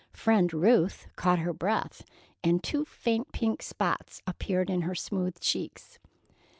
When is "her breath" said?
1.37-2.01